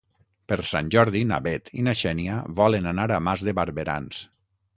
[0.51, 4.25] Per Sant Jordi na Bet i na Xènia volen anar a Mas de Barberans.